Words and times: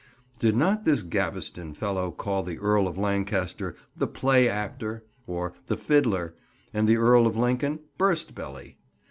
Did 0.39 0.55
not 0.55 0.83
this 0.83 1.03
Gaveston 1.03 1.75
fellow 1.75 2.09
call 2.09 2.41
the 2.41 2.57
Earl 2.57 2.87
of 2.87 2.97
Lancaster 2.97 3.75
"the 3.95 4.07
play 4.07 4.49
actor," 4.49 5.05
or 5.27 5.53
"the 5.67 5.77
fiddler," 5.77 6.33
and 6.73 6.89
the 6.89 6.97
Earl 6.97 7.27
of 7.27 7.37
Lincoln 7.37 7.81
"burst 7.99 8.33
belly." 8.33 8.77